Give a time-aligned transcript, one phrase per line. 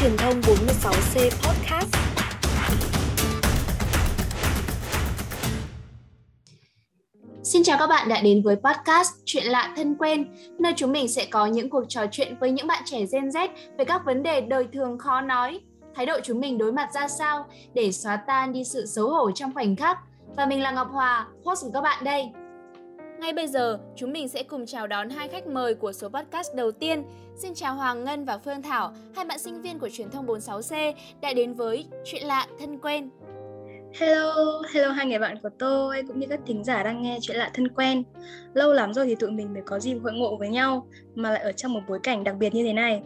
[0.00, 1.94] Truyền thông 46C Podcast.
[7.42, 11.08] Xin chào các bạn đã đến với podcast Chuyện lạ thân quen, nơi chúng mình
[11.08, 13.48] sẽ có những cuộc trò chuyện với những bạn trẻ Gen Z
[13.78, 15.60] về các vấn đề đời thường khó nói,
[15.94, 19.30] thái độ chúng mình đối mặt ra sao để xóa tan đi sự xấu hổ
[19.30, 19.98] trong khoảnh khắc.
[20.36, 22.30] Và mình là Ngọc Hòa, host của các bạn đây.
[23.20, 26.54] Ngay bây giờ, chúng mình sẽ cùng chào đón hai khách mời của số podcast
[26.54, 27.02] đầu tiên.
[27.36, 30.92] Xin chào Hoàng Ngân và Phương Thảo, hai bạn sinh viên của truyền thông 46C
[31.20, 33.10] đã đến với Chuyện lạ thân quen.
[34.00, 37.36] Hello, hello hai người bạn của tôi cũng như các thính giả đang nghe chuyện
[37.36, 38.02] lạ thân quen.
[38.54, 41.42] Lâu lắm rồi thì tụi mình mới có dịp hội ngộ với nhau mà lại
[41.42, 43.02] ở trong một bối cảnh đặc biệt như thế này.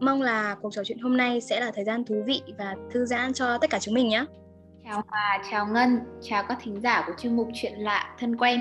[0.00, 3.06] Mong là cuộc trò chuyện hôm nay sẽ là thời gian thú vị và thư
[3.06, 4.24] giãn cho tất cả chúng mình nhé.
[4.84, 8.60] Chào Hòa, chào Ngân, chào các thính giả của chuyên mục Chuyện lạ thân quen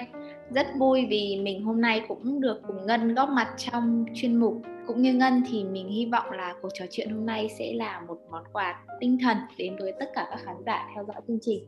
[0.50, 4.62] rất vui vì mình hôm nay cũng được cùng Ngân góp mặt trong chuyên mục
[4.88, 8.02] cũng như Ngân thì mình hy vọng là cuộc trò chuyện hôm nay sẽ là
[8.08, 11.40] một món quà tinh thần đến với tất cả các khán giả theo dõi chương
[11.42, 11.68] trình.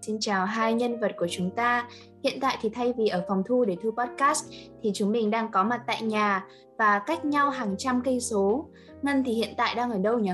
[0.00, 1.88] Xin chào hai nhân vật của chúng ta.
[2.24, 4.44] Hiện tại thì thay vì ở phòng thu để thu podcast
[4.82, 6.46] thì chúng mình đang có mặt tại nhà
[6.78, 8.66] và cách nhau hàng trăm cây số.
[9.02, 10.32] Ngân thì hiện tại đang ở đâu nhỉ?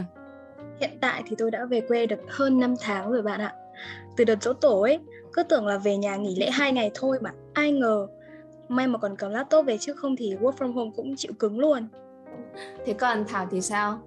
[0.81, 3.55] Hiện tại thì tôi đã về quê được hơn 5 tháng rồi bạn ạ.
[4.16, 4.98] Từ đợt dỗ tổ ấy,
[5.33, 8.06] cứ tưởng là về nhà nghỉ lễ hai ngày thôi mà ai ngờ
[8.69, 11.58] may mà còn cầm laptop về chứ không thì work from home cũng chịu cứng
[11.58, 11.88] luôn.
[12.86, 13.98] Thế còn thảo thì sao?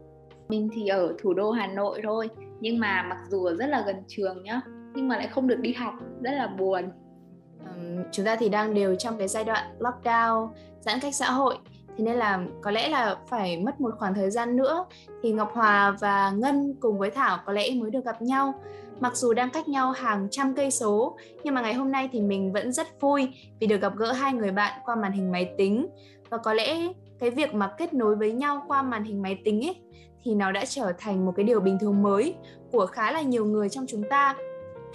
[0.49, 3.95] Mình thì ở thủ đô hà nội thôi nhưng mà mặc dù rất là gần
[4.07, 4.61] trường nhá
[4.95, 6.89] nhưng mà lại không được đi học rất là buồn.
[7.59, 10.49] Um, chúng ta thì đang đều trong cái giai đoạn lockdown
[10.81, 11.57] giãn cách xã hội
[11.97, 14.85] thế nên là có lẽ là phải mất một khoảng thời gian nữa
[15.23, 18.61] thì ngọc hòa và ngân cùng với thảo có lẽ mới được gặp nhau
[18.99, 22.21] Mặc dù đang cách nhau hàng trăm cây số, nhưng mà ngày hôm nay thì
[22.21, 25.53] mình vẫn rất vui vì được gặp gỡ hai người bạn qua màn hình máy
[25.57, 25.87] tính.
[26.29, 26.87] Và có lẽ
[27.19, 29.75] cái việc mà kết nối với nhau qua màn hình máy tính ấy
[30.23, 32.35] thì nó đã trở thành một cái điều bình thường mới
[32.71, 34.35] của khá là nhiều người trong chúng ta.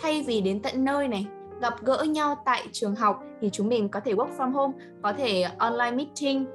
[0.02, 1.26] Thay vì đến tận nơi này,
[1.60, 5.12] gặp gỡ nhau tại trường học thì chúng mình có thể work from home, có
[5.12, 6.46] thể online meeting,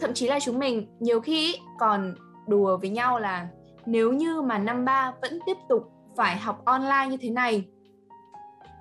[0.00, 2.14] thậm chí là chúng mình nhiều khi còn
[2.48, 3.48] đùa với nhau là
[3.86, 7.64] nếu như mà năm ba vẫn tiếp tục phải học online như thế này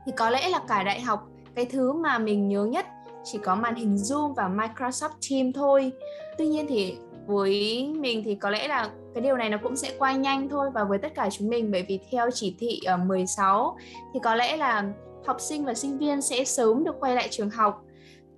[0.06, 2.86] thì có lẽ là cả đại học cái thứ mà mình nhớ nhất
[3.24, 5.92] chỉ có màn hình Zoom và Microsoft Teams thôi.
[6.38, 9.96] Tuy nhiên thì với mình thì có lẽ là cái điều này nó cũng sẽ
[10.00, 12.94] qua nhanh thôi và với tất cả chúng mình bởi vì theo chỉ thị ờ,
[12.94, 13.78] ở 16
[14.14, 14.84] thì có lẽ là
[15.26, 17.84] học sinh và sinh viên sẽ sớm được quay lại trường học.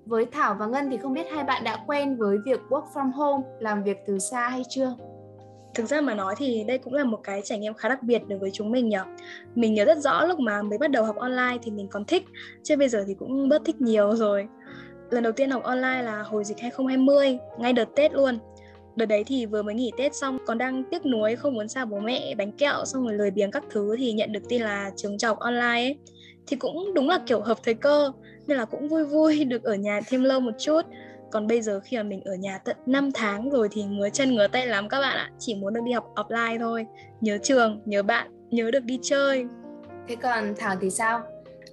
[0.05, 3.11] Với Thảo và Ngân thì không biết hai bạn đã quen với việc work from
[3.11, 4.95] home, làm việc từ xa hay chưa?
[5.75, 8.21] Thực ra mà nói thì đây cũng là một cái trải nghiệm khá đặc biệt
[8.27, 8.97] đối với chúng mình nhỉ
[9.55, 12.23] mình nhớ rất rõ lúc mà mới bắt đầu học online thì mình còn thích,
[12.63, 14.47] chứ bây giờ thì cũng bớt thích nhiều rồi.
[15.09, 18.39] Lần đầu tiên học online là hồi dịch 2020 ngay đợt Tết luôn.
[18.95, 21.85] Đợt đấy thì vừa mới nghỉ Tết xong, còn đang tiếc nuối, không muốn xa
[21.85, 24.91] bố mẹ, bánh kẹo, xong rồi lười biếng các thứ thì nhận được tin là
[24.95, 25.97] trường cho học online ấy.
[26.47, 28.11] Thì cũng đúng là kiểu hợp thời cơ,
[28.47, 30.81] nên là cũng vui vui được ở nhà thêm lâu một chút
[31.35, 34.35] còn bây giờ khi mà mình ở nhà tận 5 tháng rồi thì ngứa chân
[34.35, 35.29] ngứa tay lắm các bạn ạ.
[35.39, 36.85] Chỉ muốn được đi học offline thôi.
[37.21, 39.45] Nhớ trường nhớ bạn nhớ được đi chơi.
[40.07, 41.21] Thế còn thảo thì sao?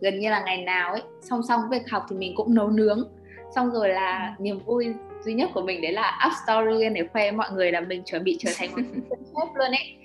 [0.01, 3.09] Gần như là ngày nào ấy song song việc học thì mình cũng nấu nướng.
[3.55, 4.43] Xong rồi là ừ.
[4.43, 4.87] niềm vui
[5.25, 8.03] duy nhất của mình đấy là up story lên để khoe mọi người là mình
[8.05, 8.83] chuẩn bị trở thành một
[9.35, 9.97] chef luôn ấy.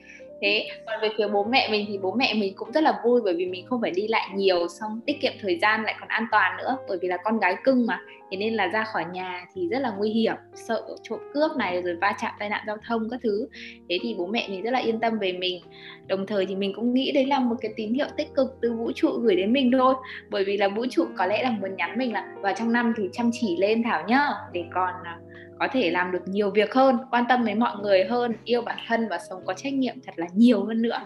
[0.42, 3.22] Thế còn về phía bố mẹ mình thì bố mẹ mình cũng rất là vui
[3.24, 6.10] bởi vì mình không phải đi lại nhiều xong tiết kiệm thời gian lại còn
[6.10, 6.78] an toàn nữa.
[6.88, 8.00] Bởi vì là con gái cưng mà
[8.32, 11.82] thế nên là ra khỏi nhà thì rất là nguy hiểm, sợ trộm cướp này,
[11.82, 13.48] rồi va chạm tai nạn giao thông các thứ.
[13.90, 15.62] Thế thì bố mẹ mình rất là yên tâm về mình.
[16.08, 18.74] Đồng thời thì mình cũng nghĩ đấy là một cái tín hiệu tích cực từ
[18.74, 19.94] vũ trụ gửi đến mình thôi.
[20.30, 22.94] Bởi vì là vũ trụ có lẽ là muốn nhắn mình là, vào trong năm
[22.98, 25.20] thì chăm chỉ lên thảo nhá, để còn à,
[25.60, 28.78] có thể làm được nhiều việc hơn, quan tâm đến mọi người hơn, yêu bản
[28.88, 31.00] thân và sống có trách nhiệm thật là nhiều hơn nữa.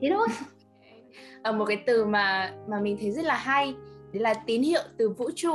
[0.00, 0.28] Thế thôi.
[1.42, 3.74] Ở ờ, một cái từ mà mà mình thấy rất là hay,
[4.12, 5.54] đấy là tín hiệu từ vũ trụ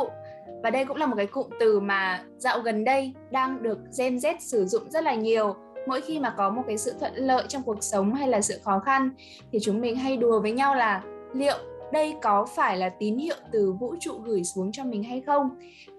[0.64, 4.16] và đây cũng là một cái cụm từ mà dạo gần đây đang được Gen
[4.16, 5.56] Z sử dụng rất là nhiều.
[5.88, 8.60] Mỗi khi mà có một cái sự thuận lợi trong cuộc sống hay là sự
[8.64, 9.10] khó khăn
[9.52, 11.04] thì chúng mình hay đùa với nhau là
[11.34, 11.58] liệu
[11.94, 15.50] đây có phải là tín hiệu từ vũ trụ gửi xuống cho mình hay không?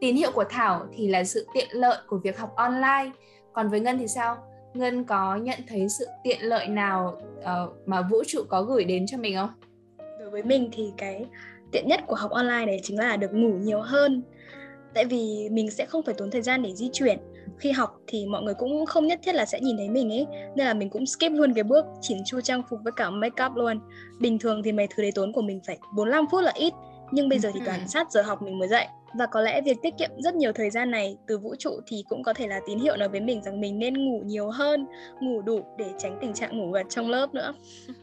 [0.01, 3.11] Tín hiệu của thảo thì là sự tiện lợi của việc học online.
[3.53, 4.37] Còn với ngân thì sao?
[4.75, 9.07] Ngân có nhận thấy sự tiện lợi nào uh, mà vũ trụ có gửi đến
[9.07, 9.51] cho mình không?
[10.19, 11.27] Đối với mình thì cái
[11.75, 14.23] tiện nhất của học online này chính là được ngủ nhiều hơn.
[14.95, 17.19] Tại vì mình sẽ không phải tốn thời gian để di chuyển.
[17.59, 20.27] Khi học thì mọi người cũng không nhất thiết là sẽ nhìn thấy mình ấy
[20.55, 23.45] nên là mình cũng skip luôn cái bước chỉnh chu trang phục với cả make
[23.45, 23.81] up luôn.
[24.21, 26.73] Bình thường thì mấy thứ đấy tốn của mình phải 45 phút là ít
[27.13, 28.87] nhưng bây giờ thì toàn sát giờ học mình mới dậy
[29.19, 32.05] Và có lẽ việc tiết kiệm rất nhiều thời gian này từ vũ trụ thì
[32.09, 34.87] cũng có thể là tín hiệu nói với mình rằng mình nên ngủ nhiều hơn,
[35.21, 37.55] ngủ đủ để tránh tình trạng ngủ gật trong lớp nữa.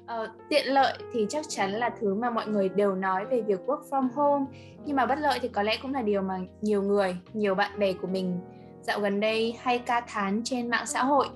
[0.05, 3.59] Ờ, tiện lợi thì chắc chắn là thứ mà mọi người đều nói về việc
[3.65, 4.45] work from home
[4.85, 7.79] nhưng mà bất lợi thì có lẽ cũng là điều mà nhiều người, nhiều bạn
[7.79, 8.39] bè của mình
[8.81, 11.27] dạo gần đây hay ca thán trên mạng xã hội.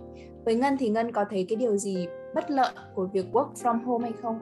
[0.45, 3.83] Với Ngân thì Ngân có thấy cái điều gì bất lợi của việc work from
[3.85, 4.39] home hay không?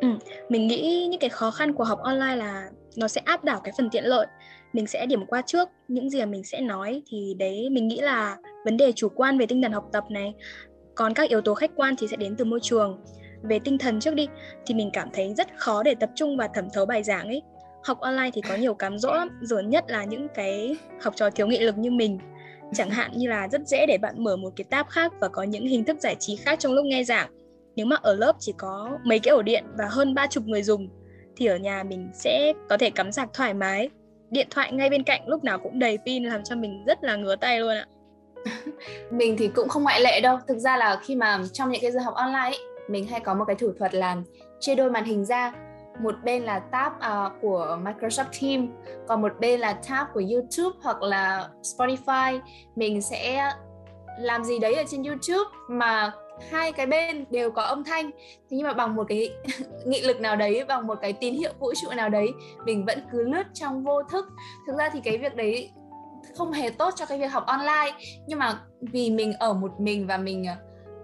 [0.00, 0.08] Ừ,
[0.48, 3.72] mình nghĩ những cái khó khăn của học online là nó sẽ áp đảo cái
[3.76, 4.26] phần tiện lợi.
[4.72, 8.00] Mình sẽ điểm qua trước, những gì mà mình sẽ nói thì đấy, mình nghĩ
[8.00, 10.34] là vấn đề chủ quan về tinh thần học tập này.
[10.94, 13.00] Còn các yếu tố khách quan thì sẽ đến từ môi trường.
[13.42, 14.28] Về tinh thần trước đi,
[14.66, 17.42] thì mình cảm thấy rất khó để tập trung và thẩm thấu bài giảng ấy.
[17.84, 21.30] Học online thì có nhiều cám dỗ lắm rồi nhất là những cái học trò
[21.30, 22.18] thiếu nghị lực như mình.
[22.74, 25.42] Chẳng hạn như là rất dễ để bạn mở một cái tab khác và có
[25.42, 27.30] những hình thức giải trí khác trong lúc nghe giảng.
[27.76, 30.62] Nếu mà ở lớp chỉ có mấy cái ổ điện và hơn ba chục người
[30.62, 30.88] dùng
[31.36, 33.90] thì ở nhà mình sẽ có thể cắm sạc thoải mái.
[34.30, 37.16] Điện thoại ngay bên cạnh lúc nào cũng đầy pin làm cho mình rất là
[37.16, 37.86] ngứa tay luôn ạ.
[39.10, 40.38] Mình thì cũng không ngoại lệ đâu.
[40.48, 42.58] Thực ra là khi mà trong những cái giờ học online ấy,
[42.88, 44.16] mình hay có một cái thủ thuật là
[44.60, 45.52] chia đôi màn hình ra.
[46.00, 48.70] Một bên là tab uh, của Microsoft Teams
[49.08, 52.40] còn một bên là tab của YouTube hoặc là Spotify.
[52.76, 53.52] Mình sẽ
[54.18, 56.12] làm gì đấy ở trên YouTube mà
[56.50, 58.10] hai cái bên đều có âm thanh.
[58.20, 59.30] Thế nhưng mà bằng một cái
[59.86, 62.32] nghị lực nào đấy, bằng một cái tín hiệu vũ trụ nào đấy,
[62.64, 64.28] mình vẫn cứ lướt trong vô thức.
[64.66, 65.70] Thực ra thì cái việc đấy
[66.34, 67.92] không hề tốt cho cái việc học online.
[68.26, 70.54] Nhưng mà vì mình ở một mình và mình ờ,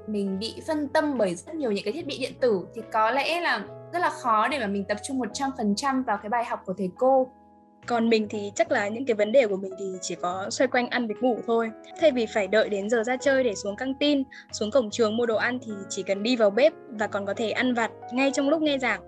[0.06, 3.10] mình bị phân tâm bởi rất nhiều những cái thiết bị điện tử, thì có
[3.10, 6.60] lẽ là rất là khó để mà mình tập trung 100% vào cái bài học
[6.66, 7.32] của thầy cô
[7.88, 10.68] còn mình thì chắc là những cái vấn đề của mình thì chỉ có xoay
[10.68, 11.70] quanh ăn với ngủ thôi.
[12.00, 15.16] Thay vì phải đợi đến giờ ra chơi để xuống căng tin xuống cổng trường
[15.16, 17.90] mua đồ ăn thì chỉ cần đi vào bếp và còn có thể ăn vặt
[18.12, 19.00] ngay trong lúc nghe giảng.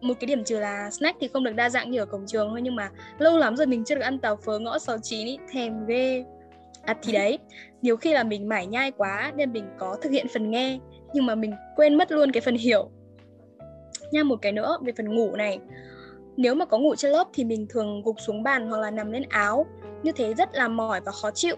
[0.00, 2.48] Một cái điểm trừ là snack thì không được đa dạng như ở cổng trường
[2.50, 5.38] thôi nhưng mà lâu lắm rồi mình chưa được ăn tàu phớ ngõ 69 ý,
[5.52, 6.24] thèm ghê.
[6.82, 7.38] À thì đấy
[7.82, 10.78] nhiều khi là mình mải nhai quá nên mình có thực hiện phần nghe
[11.12, 12.90] nhưng mà mình quên mất luôn cái phần hiểu.
[14.10, 15.58] Nha một cái nữa về phần ngủ này
[16.36, 19.12] nếu mà có ngủ trên lớp thì mình thường gục xuống bàn hoặc là nằm
[19.12, 19.66] lên áo.
[20.02, 21.56] Như thế rất là mỏi và khó chịu.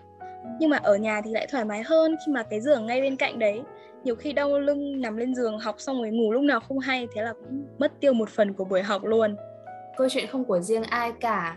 [0.60, 3.16] Nhưng mà ở nhà thì lại thoải mái hơn khi mà cái giường ngay bên
[3.16, 3.62] cạnh đấy.
[4.04, 7.08] Nhiều khi đau lưng nằm lên giường học xong rồi ngủ lúc nào không hay
[7.14, 9.36] thế là cũng mất tiêu một phần của buổi học luôn.
[9.96, 11.56] Câu chuyện không của riêng ai cả.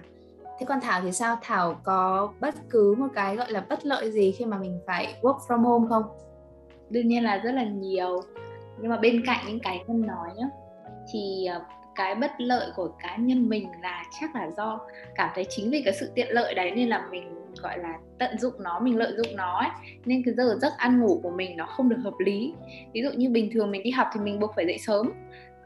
[0.60, 1.38] Thế còn thảo thì sao?
[1.42, 5.13] Thảo có bất cứ một cái gọi là bất lợi gì khi mà mình phải
[5.22, 6.04] work from home không?
[6.89, 8.22] Đương nhiên là rất là nhiều.
[8.81, 10.50] Nhưng mà bên cạnh những cái con nói nhá
[11.13, 11.62] thì ờ,
[12.00, 14.80] cái bất lợi của cá nhân mình là chắc là do
[15.16, 18.38] cảm thấy chính vì cái sự tiện lợi đấy nên là mình gọi là tận
[18.38, 19.69] dụng nó mình lợi dụng nó ấy.
[20.06, 22.54] nên cái giờ giấc ăn ngủ của mình nó không được hợp lý.
[22.94, 25.12] Ví dụ như bình thường mình đi học thì mình buộc phải dậy sớm.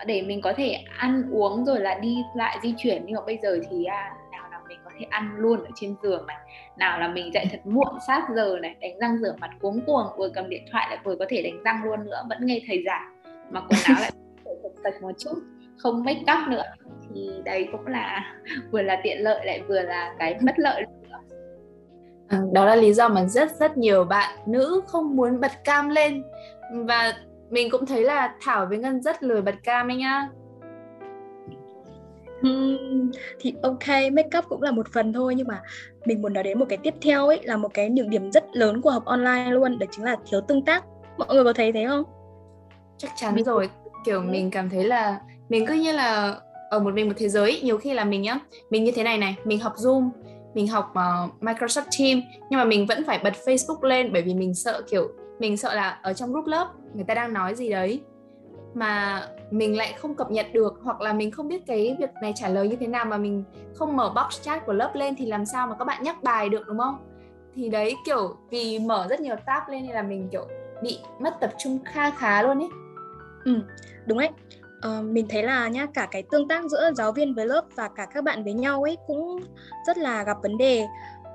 [0.05, 3.03] Để mình có thể ăn uống rồi là đi lại di chuyển.
[3.05, 5.95] Nhưng mà bây giờ thì à, nào là mình có thể ăn luôn ở trên
[6.03, 6.37] giường này.
[6.77, 10.05] Nào là mình dậy thật muộn sát giờ này đánh răng rửa mặt cuống cuồng
[10.17, 12.83] vừa cầm điện thoại lại vừa có thể đánh răng luôn nữa vẫn nghe thầy
[12.85, 13.21] giảng.
[13.49, 14.11] Mà quần áo lại
[14.83, 15.35] sạch một chút
[15.83, 16.63] không make up nữa.
[17.09, 18.35] Thì đấy cũng là
[18.71, 21.17] vừa là tiện lợi lại vừa là cái bất lợi nữa.
[22.27, 25.89] À, đó là lý do mà rất rất nhiều bạn nữ không muốn bật cam
[25.89, 26.23] lên.
[26.73, 27.13] Và
[27.49, 30.29] mình cũng thấy là Thảo với Ngân rất lười bật cam ấy nhá.
[32.41, 35.61] Hmm, thì ok make up cũng là một phần thôi nhưng mà
[36.05, 38.43] mình muốn nói đến một cái tiếp theo ấy là một cái nhược điểm rất
[38.53, 40.83] lớn của học online luôn đó chính là thiếu tương tác.
[41.17, 42.03] Mọi người có thấy thế không?
[42.97, 43.45] Chắc chắn mình...
[43.45, 43.69] rồi.
[44.05, 45.19] kiểu mình cảm thấy là
[45.49, 48.39] mình cứ như là ở một mình một thế giới nhiều khi là mình nhá
[48.69, 50.09] mình như thế này này mình học zoom
[50.53, 54.33] mình học uh, Microsoft Teams nhưng mà mình vẫn phải bật Facebook lên bởi vì
[54.33, 57.69] mình sợ kiểu mình sợ là ở trong group lớp người ta đang nói gì
[57.69, 58.01] đấy
[58.73, 62.33] mà mình lại không cập nhật được hoặc là mình không biết cái việc này
[62.35, 63.43] trả lời như thế nào mà mình
[63.75, 66.49] không mở box chat của lớp lên thì làm sao mà các bạn nhắc bài
[66.49, 66.97] được đúng không?
[67.55, 70.47] Thì đấy kiểu vì mở rất nhiều tab lên nên là mình kiểu
[70.83, 72.69] bị mất tập trung kha khá luôn ấy
[73.45, 73.61] ừ
[74.05, 74.29] đúng đấy
[74.87, 77.89] uh, mình thấy là nhá cả cái tương tác giữa giáo viên với lớp và
[77.95, 79.39] cả các bạn với nhau ấy cũng
[79.87, 80.85] rất là gặp vấn đề.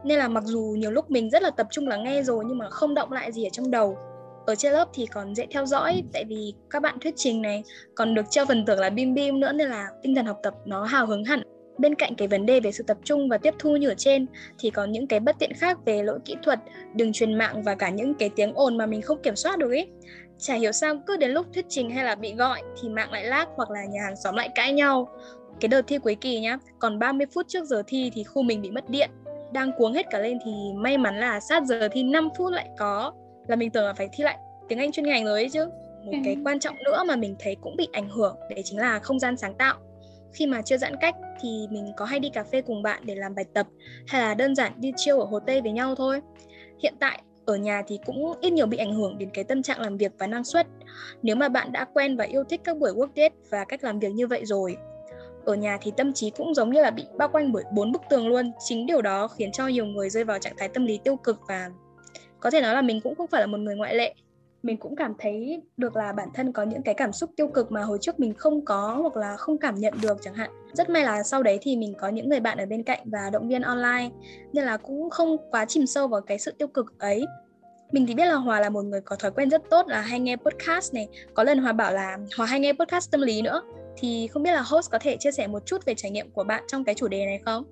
[0.05, 2.59] Nên là mặc dù nhiều lúc mình rất là tập trung lắng nghe rồi nhưng
[2.59, 3.99] mà không động lại gì ở trong đầu.
[4.47, 7.62] Ở trên lớp thì còn dễ theo dõi tại vì các bạn thuyết trình này
[7.95, 10.55] còn được treo phần thưởng là bim bim nữa nên là tinh thần học tập
[10.64, 11.43] nó hào hứng hẳn.
[11.78, 14.26] Bên cạnh cái vấn đề về sự tập trung và tiếp thu như ở trên
[14.59, 16.59] thì còn những cái bất tiện khác về lỗi kỹ thuật
[16.95, 19.71] đường truyền mạng và cả những cái tiếng ồn mà mình không kiểm soát được
[19.71, 19.88] ấy
[20.38, 23.25] chả hiểu sao cứ đến lúc thuyết trình hay là bị gọi thì mạng lại
[23.25, 25.09] lag hoặc là nhà hàng xóm lại cãi nhau.
[25.61, 28.62] Cái đợt thi cuối kỳ nhá còn 30 phút trước giờ thi thì khu mình
[28.62, 29.11] bị mất điện.
[29.52, 32.68] Đang cuống hết cả lên thì may mắn là sát giờ thi 5 phút lại
[32.78, 33.12] có.
[33.49, 35.64] Là mình tưởng là phải thi lại tiếng Anh chuyên ngành rồi ấy chứ.
[36.04, 36.40] Một cái ừ.
[36.45, 39.37] quan trọng nữa mà mình thấy cũng bị ảnh hưởng đấy chính là không gian
[39.37, 39.76] sáng tạo.
[40.33, 43.14] Khi mà chưa giãn cách thì mình có hay đi cà phê cùng bạn để
[43.14, 43.66] làm bài tập
[44.07, 46.21] hay là đơn giản đi chill ở hồ Tây với nhau thôi.
[46.83, 49.81] Hiện tại ở nhà thì cũng ít nhiều bị ảnh hưởng đến cái tâm trạng
[49.81, 50.67] làm việc và năng suất.
[51.23, 53.99] Nếu mà bạn đã quen và yêu thích các buổi work date và cách làm
[53.99, 54.76] việc như vậy rồi,
[55.45, 58.02] ở nhà thì tâm trí cũng giống như là bị bao quanh bởi bốn bức
[58.11, 58.52] tường luôn.
[58.69, 61.40] Chính điều đó khiến cho nhiều người rơi vào trạng thái tâm lý tiêu cực
[61.49, 61.71] và
[62.40, 64.14] có thể nói là mình cũng không phải là một người ngoại lệ
[64.62, 67.73] mình cũng cảm thấy được là bản thân có những cái cảm xúc tiêu cực
[67.73, 70.50] mà hồi trước mình không có hoặc là không cảm nhận được chẳng hạn.
[70.73, 73.31] Rất may là sau đấy thì mình có những người bạn ở bên cạnh và
[73.33, 74.11] động viên online,
[74.53, 77.27] nên là cũng không quá chìm sâu vào cái sự tiêu cực ấy.
[77.93, 80.21] Mình thì biết là Hòa là một người có thói quen rất tốt là hay
[80.21, 81.09] nghe podcast này.
[81.35, 83.62] Có lần Hòa bảo là Hòa hay nghe podcast tâm lý nữa.
[83.97, 86.45] Thì không biết là host có thể chia sẻ một chút về trải nghiệm của
[86.45, 87.65] bạn trong cái chủ đề này không?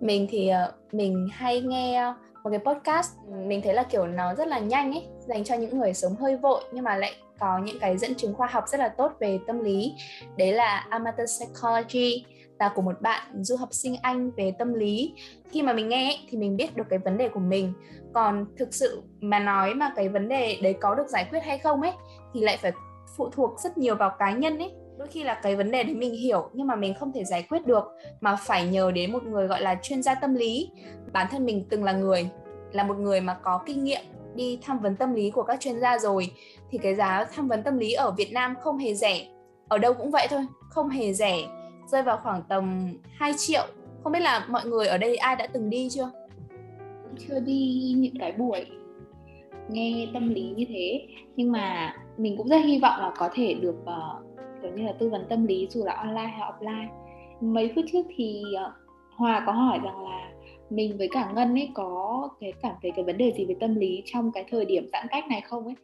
[0.00, 2.12] Mình thì ờ, mình hay nghe
[2.48, 3.12] một cái podcast
[3.46, 6.36] mình thấy là kiểu nó rất là nhanh ấy dành cho những người sống hơi
[6.36, 9.38] vội nhưng mà lại có những cái dẫn chứng khoa học rất là tốt về
[9.46, 9.92] tâm lý.
[10.36, 12.24] Đấy là Amateur Psychology
[12.58, 15.14] là của một bạn du học sinh Anh về tâm lý.
[15.50, 17.72] Khi mà mình nghe ấy, thì mình biết được cái vấn đề của mình.
[18.14, 21.58] Còn thực sự mà nói mà cái vấn đề đấy có được giải quyết hay
[21.58, 21.92] không ấy
[22.34, 22.72] thì lại phải
[23.16, 24.72] phụ thuộc rất nhiều vào cá nhân ấy.
[24.98, 27.46] Đôi khi là cái vấn đề đấy mình hiểu nhưng mà mình không thể giải
[27.48, 27.84] quyết được
[28.20, 30.70] mà phải nhờ đến một người gọi là chuyên gia tâm lý.
[31.12, 32.30] Bản thân mình từng là người
[32.72, 34.02] là một người mà có kinh nghiệm
[34.34, 36.30] đi tham vấn tâm lý của các chuyên gia rồi
[36.70, 39.26] thì cái giá tham vấn tâm lý ở Việt Nam không hề rẻ.
[39.68, 41.36] Ở đâu cũng vậy thôi không hề rẻ.
[41.86, 43.66] Rơi vào khoảng tầm 2 triệu.
[44.02, 46.10] Không biết là mọi người ở đây ai đã từng đi chưa?
[47.28, 48.66] Chưa đi những cái buổi
[49.68, 51.06] nghe tâm lý như thế.
[51.36, 54.92] Nhưng mà mình cũng rất hy vọng là có thể được uh, kiểu như là
[54.98, 56.88] tư vấn tâm lý dù là online hay offline.
[57.40, 58.72] Mấy phút trước thì uh,
[59.18, 60.30] Hòa có hỏi rằng là
[60.70, 63.74] mình với cả Ngân ấy có cái cảm thấy cái vấn đề gì về tâm
[63.74, 65.74] lý trong cái thời điểm giãn cách này không ấy?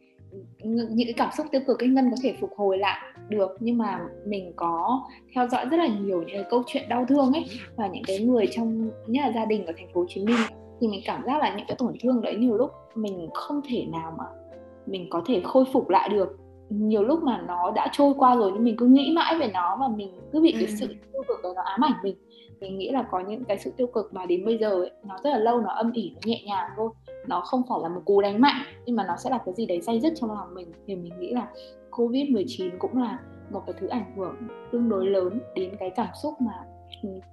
[0.63, 3.77] Những cái cảm xúc tiêu cực cái Ngân có thể phục hồi lại được, nhưng
[3.77, 5.03] mà mình có
[5.35, 8.19] theo dõi rất là nhiều những cái câu chuyện đau thương ấy và những cái
[8.19, 10.39] người trong, nhất là gia đình ở thành phố Hồ Chí Minh
[10.81, 13.85] thì mình cảm giác là những cái tổn thương đấy nhiều lúc mình không thể
[13.91, 14.23] nào mà
[14.85, 16.37] mình có thể khôi phục lại được
[16.69, 19.77] nhiều lúc mà nó đã trôi qua rồi nhưng mình cứ nghĩ mãi về nó
[19.79, 22.15] và mình cứ bị cái sự tiêu cực đó nó ám ảnh mình.
[22.59, 25.15] Mình nghĩ là có những cái sự tiêu cực mà đến bây giờ ấy, nó
[25.23, 26.89] rất là lâu nó âm ỉ nó nhẹ nhàng thôi.
[27.27, 28.55] Nó không phải là một cú đánh mạnh
[28.85, 30.71] nhưng mà nó sẽ là cái gì đấy dây dứt trong lòng mình.
[30.87, 31.47] Thì mình nghĩ là
[31.91, 33.19] covid 19 cũng là
[33.49, 34.35] một cái thứ ảnh hưởng
[34.71, 36.53] tương đối lớn đến cái cảm xúc mà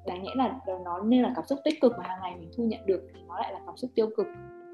[0.07, 2.65] đáng nhẽ là nó nên là cảm xúc tích cực mà hàng ngày mình thu
[2.65, 4.27] nhận được thì nó lại là cảm xúc tiêu cực.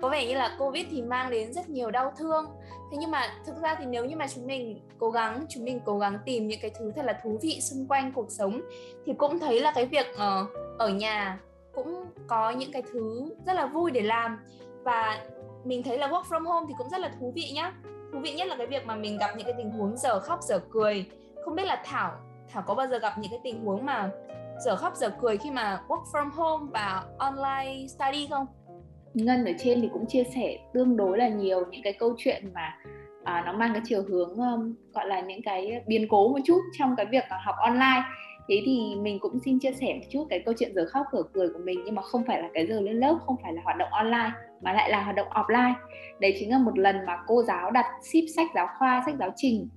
[0.03, 2.45] Có vẻ như là covid thì mang đến rất nhiều đau thương
[2.90, 5.80] thế nhưng mà thực ra thì nếu như mà chúng mình cố gắng chúng mình
[5.85, 8.61] cố gắng tìm những cái thứ thật là thú vị xung quanh cuộc sống
[9.07, 11.38] thì cũng thấy là cái việc uh, ở nhà
[11.75, 14.38] cũng có những cái thứ rất là vui để làm.
[14.85, 15.26] Và
[15.64, 17.73] mình thấy là work from home thì cũng rất là thú vị nhá.
[18.12, 20.42] Thú vị nhất là cái việc mà mình gặp những cái tình huống dở khóc
[20.42, 21.07] dở cười.
[21.45, 22.12] Không biết là thảo
[22.52, 24.11] thảo có bao giờ gặp những cái tình huống mà
[24.64, 28.47] dở khóc dở cười khi mà work from home và online study không?
[29.25, 32.43] Ngân ở trên thì cũng chia sẻ tương đối là nhiều những cái câu chuyện
[32.55, 32.77] mà
[33.25, 36.61] à, nó mang cái chiều hướng um, gọi là những cái biến cố một chút
[36.79, 38.03] trong cái việc à, học online.
[38.49, 41.23] Thế thì mình cũng xin chia sẻ một chút cái câu chuyện giờ khóc cửa
[41.33, 43.63] cười của mình nhưng mà không phải là cái giờ lên lớp không phải là
[43.65, 44.31] hoạt động online
[44.63, 45.73] mà lại là hoạt động offline.
[46.21, 49.31] Đấy chính là một lần mà cô giáo đặt ship sách giáo khoa sách giáo
[49.37, 49.69] trình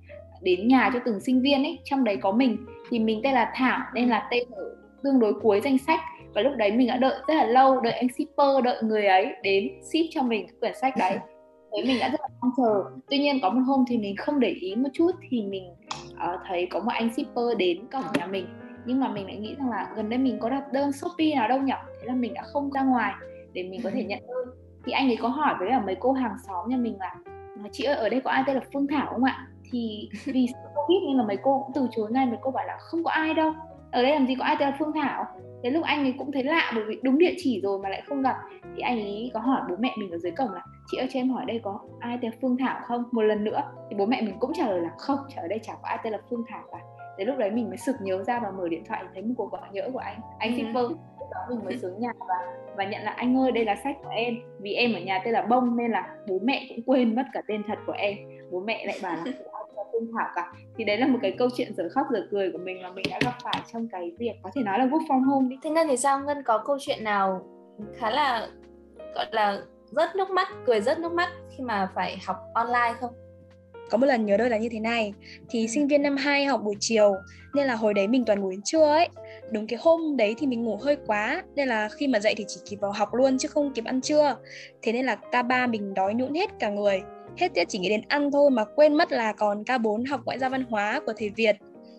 [0.42, 2.66] đến nhà cho từng sinh viên ấy trong đấy có mình.
[2.90, 6.00] Thì mình tên là thảo nên là tên ở tương đối cuối danh sách
[6.34, 9.26] và lúc đấy mình đã đợi rất là lâu đợi anh shipper đợi người ấy
[9.42, 11.18] đến ship cho mình cái quyển sách đấy.
[11.72, 12.84] Đấy mình đã rất là mong chờ.
[13.10, 15.74] Tuy nhiên có một hôm thì mình không để ý một chút thì mình
[16.12, 18.46] uh, thấy có một anh shipper đến cổng nhà mình.
[18.86, 21.48] Nhưng mà mình lại nghĩ rằng là gần đây mình có đặt đơn shopee nào
[21.48, 23.14] đâu nhỉ thế là mình đã không ra ngoài
[23.52, 24.56] để mình có thể nhận đơn.
[24.84, 27.16] Thì anh ấy có hỏi với cả mấy cô hàng xóm nhà mình là
[27.72, 28.42] chị ơi ở đây có ai?
[28.46, 29.46] Tên là phương thảo không ạ?
[29.70, 32.26] Thì vì covid nên là mấy cô cũng từ chối ngay.
[32.26, 33.52] Mấy cô bảo là không có ai đâu
[33.92, 35.24] ở đây làm gì có ai tên là phương thảo.
[35.62, 38.02] Thế lúc anh ấy cũng thấy lạ bởi vì đúng địa chỉ rồi mà lại
[38.08, 38.36] không gặp.
[38.76, 41.20] Thì anh ấy có hỏi bố mẹ mình ở dưới cổng là chị ơi cho
[41.20, 43.04] em hỏi đây có ai tên là phương thảo không?
[43.12, 45.72] Một lần nữa thì bố mẹ mình cũng trả lời là không ở đây chả
[45.72, 46.78] có ai tên là phương thảo cả.
[47.18, 49.52] Thế lúc đấy mình mới sực nhớ ra và mở điện thoại thấy một cuộc
[49.52, 50.20] gọi nhỡ của anh.
[50.38, 50.96] Anh shipper ừ.
[51.34, 52.34] Đó mình mới xuống nhà và
[52.76, 54.34] và nhận là anh ơi đây là sách của em.
[54.60, 57.42] Vì em ở nhà tên là bông nên là bố mẹ cũng quên mất cả
[57.48, 58.16] tên thật của em.
[58.50, 59.32] Bố mẹ lại bảo là
[59.92, 60.52] Phương Thảo cả.
[60.76, 63.04] Thì đấy là một cái câu chuyện giờ khóc giờ cười của mình mà mình
[63.10, 65.56] đã gặp phải trong cái việc có thể nói là work from home đi.
[65.62, 66.20] Thế ngân thì sao?
[66.20, 67.42] Ngân có câu chuyện nào
[67.98, 68.48] khá là
[69.14, 69.58] gọi là
[69.90, 73.12] rớt nước mắt cười rớt nước mắt khi mà phải học online không?
[73.90, 75.14] Có một lần nhớ đôi là như thế này.
[75.50, 75.66] Thì ừ.
[75.66, 77.14] sinh viên năm 2 học buổi chiều
[77.54, 79.08] nên là hồi đấy mình toàn ngủ đến trưa ấy
[79.52, 82.44] đúng, cái hôm đấy thì mình ngủ hơi quá, nên là khi mà dậy thì
[82.48, 84.36] chỉ kịp vào học luôn chứ không kịp ăn trưa.
[84.82, 87.02] Thế nên là ca ba mình đói nhũn hết cả người.
[87.36, 90.38] Hết tiết chỉ nghĩ đến ăn thôi mà quên mất là còn K4 học ngoại
[90.38, 91.56] giao văn hóa của thầy Việt.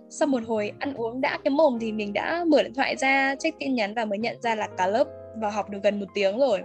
[0.09, 3.35] Sau một hồi ăn uống đã cái mồm thì mình đã mở điện thoại ra,
[3.39, 6.05] check tin nhắn và mới nhận ra là cả lớp vào học được gần một
[6.13, 6.59] tiếng rồi.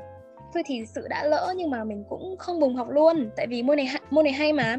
[0.54, 3.62] Thôi thì sự đã lỡ nhưng mà mình cũng không bùng học luôn, tại vì
[3.62, 4.78] môn này môn này hay mà.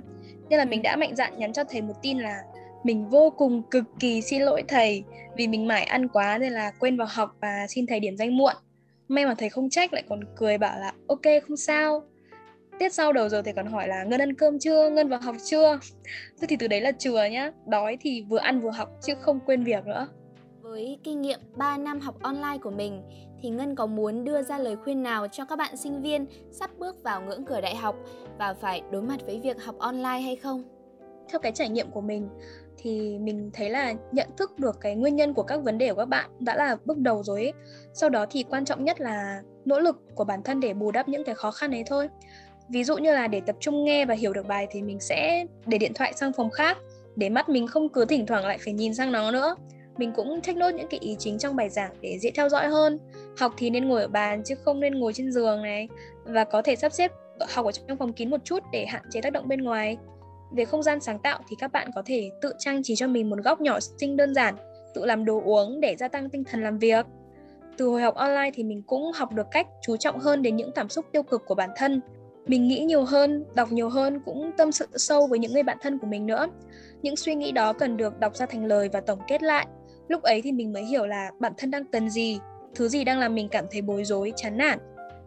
[0.49, 2.41] Nên là mình đã mạnh dạn nhắn cho thầy một tin là
[2.83, 5.03] mình vô cùng cực kỳ xin lỗi thầy
[5.37, 8.37] vì mình mải ăn quá nên là quên vào học và xin thầy điểm danh
[8.37, 8.53] muộn.
[9.07, 12.03] May mà thầy không trách lại còn cười bảo là ok không sao.
[12.79, 14.89] Tiết sau đầu giờ thầy còn hỏi là ngân ăn cơm chưa?
[14.89, 15.79] Ngân vào học chưa?
[16.41, 19.39] Thế thì từ đấy là chừa nhá đói thì vừa ăn vừa học chứ không
[19.45, 20.07] quên việc nữa.
[20.61, 23.01] Với kinh nghiệm 3 năm học online của mình
[23.41, 26.71] thì Ngân có muốn đưa ra lời khuyên nào cho các bạn sinh viên sắp
[26.77, 27.95] bước vào ngưỡng cửa đại học
[28.37, 30.63] và phải đối mặt với việc học online hay không?
[31.29, 32.29] Theo cái trải nghiệm của mình
[32.81, 35.99] thì mình thấy là nhận thức được cái nguyên nhân của các vấn đề của
[35.99, 37.53] các bạn đã là bước đầu rồi ấy.
[37.93, 41.09] Sau đó thì quan trọng nhất là nỗ lực của bản thân để bù đắp
[41.09, 42.09] những cái khó khăn ấy thôi.
[42.69, 45.45] Ví dụ như là để tập trung nghe và hiểu được bài thì mình sẽ
[45.65, 46.77] để điện thoại sang phòng khác,
[47.15, 49.55] để mắt mình không cứ thỉnh thoảng lại phải nhìn sang nó nữa
[49.99, 52.67] mình cũng check nốt những cái ý chính trong bài giảng để dễ theo dõi
[52.67, 52.99] hơn
[53.37, 55.87] học thì nên ngồi ở bàn chứ không nên ngồi trên giường này
[56.23, 57.11] và có thể sắp xếp,
[57.49, 59.97] học ở trong phòng kín một chút để hạn chế tác động bên ngoài
[60.51, 63.29] về không gian sáng tạo thì các bạn có thể tự trang trí cho mình
[63.29, 64.55] một góc nhỏ xinh đơn giản,
[64.93, 67.05] tự làm đồ uống để gia tăng tinh thần làm việc.
[67.77, 70.71] Từ hồi học online thì mình cũng học được cách chú trọng hơn đến những
[70.71, 72.01] cảm xúc tiêu cực của bản thân.
[72.47, 75.77] Mình nghĩ nhiều hơn, đọc nhiều hơn cũng tâm sự sâu với những người bạn
[75.81, 76.47] thân của mình nữa.
[77.01, 79.67] Những suy nghĩ đó cần được đọc ra thành lời và tổng kết lại.
[80.07, 82.39] Lúc ấy thì mình mới hiểu là bản thân đang cần gì,
[82.75, 84.79] thứ gì đang làm mình cảm thấy bối rối, chán nản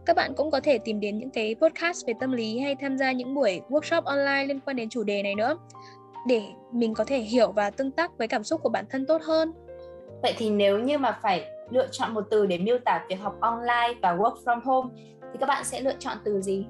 [0.06, 2.99] các bạn cũng có thể tìm đến những cái podcast về tâm lý hay tham
[2.99, 5.59] gia những buổi workshop online liên quan đến chủ đề này nữa
[6.26, 6.42] để
[6.73, 9.52] mình có thể hiểu và tương tác với cảm xúc của bản thân tốt hơn.
[10.23, 13.37] Vậy thì nếu như mà phải lựa chọn một từ để miêu tả việc học
[13.40, 14.88] online và work from home
[15.21, 16.66] thì các bạn sẽ lựa chọn từ gì?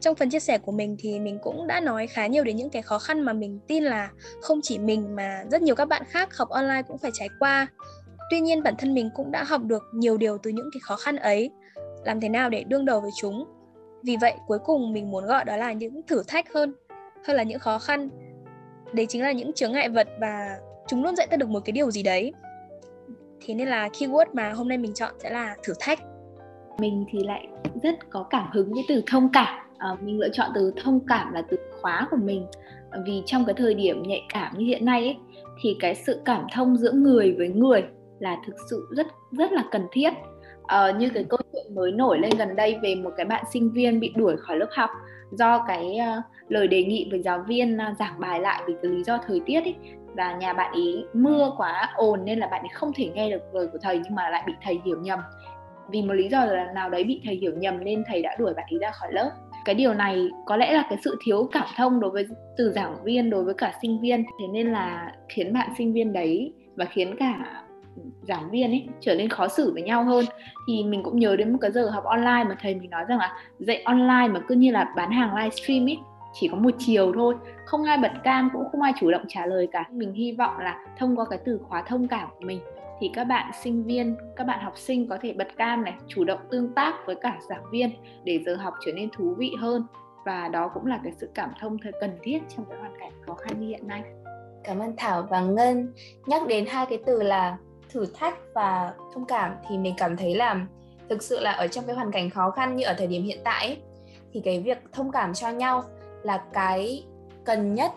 [0.00, 2.70] Trong phần chia sẻ của mình thì mình cũng đã nói khá nhiều đến những
[2.70, 4.10] cái khó khăn mà mình tin là
[4.42, 7.66] không chỉ mình mà rất nhiều các bạn khác học online cũng phải trải qua.
[8.30, 10.96] Tuy nhiên bản thân mình cũng đã học được nhiều điều từ những cái khó
[10.96, 11.50] khăn ấy
[12.04, 13.44] làm thế nào để đương đầu với chúng.
[14.02, 16.74] Vì vậy cuối cùng mình muốn gọi đó là những thử thách hơn
[17.26, 18.08] hơn là những khó khăn.
[18.92, 21.72] Đấy chính là những chướng ngại vật và chúng luôn dạy ta được một cái
[21.72, 22.32] điều gì đấy.
[23.46, 25.98] Thế nên là keyword mà hôm nay mình chọn sẽ là thử thách.
[26.78, 27.48] Mình thì lại
[27.82, 29.66] rất có cảm hứng với từ thông cảm.
[29.78, 32.46] À, mình lựa chọn từ thông cảm là từ khóa của mình.
[33.06, 35.16] Vì trong cái thời điểm nhạy cảm như hiện nay ấy,
[35.60, 37.84] thì cái sự cảm thông giữa người với người
[38.18, 40.10] là thực sự rất rất là cần thiết
[40.66, 43.70] uh, như cái câu chuyện mới nổi lên gần đây về một cái bạn sinh
[43.72, 44.90] viên bị đuổi khỏi lớp học
[45.30, 48.90] do cái uh, lời đề nghị với giáo viên uh, giảng bài lại vì cái
[48.90, 49.74] lý do thời tiết ấy.
[50.14, 53.54] Và nhà bạn ý mưa quá ồn nên là bạn ấy không thể nghe được
[53.54, 55.20] lời của thầy nhưng mà lại bị thầy hiểu nhầm.
[55.88, 58.54] Vì một lý do là nào đấy bị thầy hiểu nhầm nên thầy đã đuổi
[58.54, 59.30] bạn ấy ra khỏi lớp.
[59.64, 62.26] Cái điều này có lẽ là cái sự thiếu cảm thông đối với
[62.56, 64.24] từ giảng viên đối với cả sinh viên.
[64.40, 67.62] Thế nên là khiến bạn sinh viên đấy và khiến cả
[68.22, 70.24] giảng viên ấy trở nên khó xử với nhau hơn
[70.68, 73.18] thì mình cũng nhớ đến một cái giờ học online mà thầy mình nói rằng
[73.18, 75.98] là dạy online mà cứ như là bán hàng livestream ấy
[76.32, 79.46] chỉ có một chiều thôi không ai bật cam cũng không ai chủ động trả
[79.46, 82.60] lời cả mình hy vọng là thông qua cái từ khóa thông cảm của mình
[83.00, 86.24] thì các bạn sinh viên, các bạn học sinh có thể bật cam này, chủ
[86.24, 87.90] động tương tác với cả giảng viên
[88.24, 89.86] để giờ học trở nên thú vị hơn
[90.24, 93.12] và đó cũng là cái sự cảm thông thật cần thiết trong cái hoàn cảnh
[93.26, 94.02] khó khăn như hiện nay.
[94.64, 95.92] Cảm ơn Thảo và Ngân.
[96.26, 97.56] Nhắc đến hai cái từ là
[97.88, 100.66] thử thách và thông cảm thì mình cảm thấy là
[101.08, 103.38] thực sự là ở trong cái hoàn cảnh khó khăn như ở thời điểm hiện
[103.44, 103.78] tại ấy,
[104.32, 105.84] thì cái việc thông cảm cho nhau
[106.22, 107.04] là cái
[107.44, 107.92] cần nhất.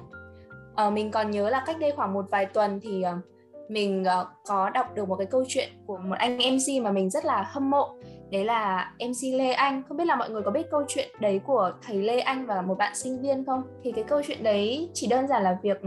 [0.75, 3.23] Ờ, mình còn nhớ là cách đây khoảng một vài tuần thì uh,
[3.69, 7.09] mình uh, có đọc được một cái câu chuyện của một anh MC mà mình
[7.09, 7.95] rất là hâm mộ.
[8.31, 9.83] Đấy là MC Lê Anh.
[9.87, 12.61] Không biết là mọi người có biết câu chuyện đấy của thầy Lê Anh và
[12.61, 13.63] một bạn sinh viên không?
[13.83, 15.81] Thì cái câu chuyện đấy chỉ đơn giản là việc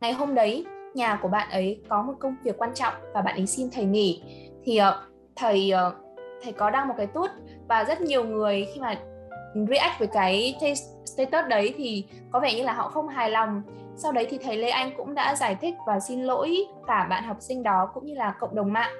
[0.00, 0.64] ngày hôm đấy
[0.96, 3.84] nhà của bạn ấy có một công việc quan trọng và bạn ấy xin thầy
[3.84, 4.22] nghỉ.
[4.64, 4.94] Thì uh,
[5.36, 5.94] thầy uh,
[6.42, 7.30] thầy có đăng một cái tút
[7.68, 8.98] và rất nhiều người khi mà
[9.70, 10.54] react với cái
[11.04, 13.62] status đấy thì có vẻ như là họ không hài lòng.
[13.96, 17.24] Sau đấy thì thầy Lê Anh cũng đã giải thích và xin lỗi cả bạn
[17.24, 18.92] học sinh đó cũng như là cộng đồng mạng.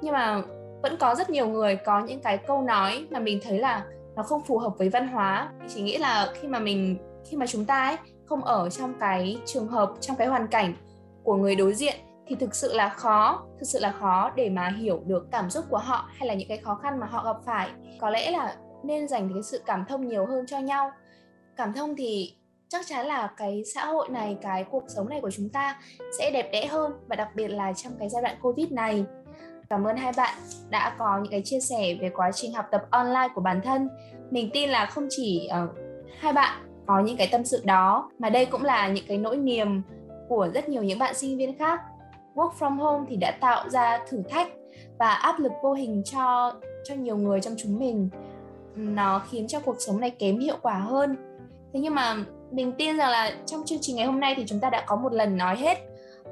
[0.00, 0.42] Nhưng mà
[0.82, 3.84] vẫn có rất nhiều người có những cái câu nói mà mình thấy là
[4.16, 5.48] nó không phù hợp với văn hóa.
[5.58, 6.98] Mình chỉ nghĩ là khi mà mình
[7.30, 10.74] khi mà chúng ta ấy không ở trong cái trường hợp trong cái hoàn cảnh
[11.24, 11.94] của người đối diện
[12.26, 15.64] thì thực sự là khó thực sự là khó để mà hiểu được cảm xúc
[15.70, 17.68] của họ hay là những cái khó khăn mà họ gặp phải.
[18.00, 20.90] Có lẽ là nên dành cái sự cảm thông nhiều hơn cho nhau.
[21.56, 22.34] Cảm thông thì
[22.68, 25.80] chắc chắn là cái xã hội này cái cuộc sống này của chúng ta
[26.18, 29.04] sẽ đẹp đẽ hơn và đặc biệt là trong cái giai đoạn covid này.
[29.70, 30.38] Cảm ơn hai bạn
[30.70, 33.88] đã có những cái chia sẻ về quá trình học tập online của bản thân.
[34.30, 35.70] Mình tin là không chỉ uh,
[36.18, 39.36] hai bạn có những cái tâm sự đó mà đây cũng là những cái nỗi
[39.36, 39.82] niềm
[40.28, 41.80] của rất nhiều những bạn sinh viên khác.
[42.34, 44.48] Work from home thì đã tạo ra thử thách
[44.98, 46.52] và áp lực vô hình cho
[46.84, 48.08] cho nhiều người trong chúng mình.
[48.74, 51.16] Nó khiến cho cuộc sống này kém hiệu quả hơn.
[51.72, 52.16] Thế nhưng mà
[52.50, 54.96] mình tin rằng là trong chương trình ngày hôm nay thì chúng ta đã có
[54.96, 55.78] một lần nói hết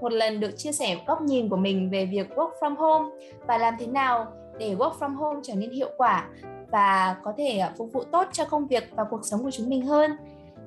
[0.03, 3.11] một lần được chia sẻ góc nhìn của mình về việc work from home
[3.47, 4.27] và làm thế nào
[4.59, 6.29] để work from home trở nên hiệu quả
[6.71, 9.69] và có thể à, phục vụ tốt cho công việc và cuộc sống của chúng
[9.69, 10.17] mình hơn.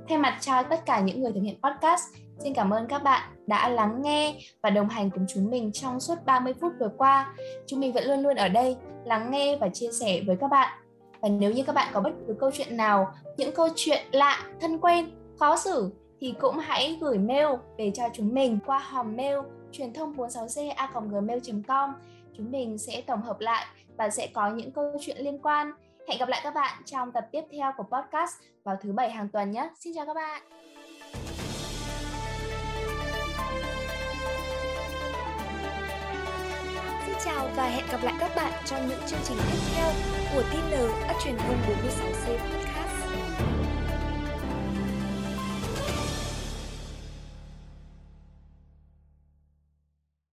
[0.10, 2.04] Thay mặt cho tất cả những người thực hiện podcast,
[2.39, 6.00] xin cảm ơn các bạn đã lắng nghe và đồng hành cùng chúng mình trong
[6.00, 7.36] suốt 30 phút vừa qua.
[7.67, 10.78] Chúng mình vẫn luôn luôn ở đây lắng nghe và chia sẻ với các bạn.
[11.21, 14.43] Và nếu như các bạn có bất cứ câu chuyện nào, những câu chuyện lạ,
[14.62, 19.15] thân quen, khó xử thì cũng hãy gửi mail về cho chúng mình qua hòm
[19.17, 19.38] mail
[19.71, 21.93] truyền thông 46c@gmail.com.
[22.38, 23.65] chúng mình sẽ tổng hợp lại
[23.98, 25.71] và sẽ có những câu chuyện liên quan.
[26.08, 29.30] Hẹn gặp lại các bạn trong tập tiếp theo của podcast vào thứ bảy hàng
[29.30, 29.69] tuần nhé.
[29.80, 30.41] Xin chào các bạn.
[37.23, 39.91] Chào và hẹn gặp lại các bạn trong những chương trình tiếp theo
[40.34, 40.73] của tin N
[41.23, 42.85] truyền thông 46C Podcast.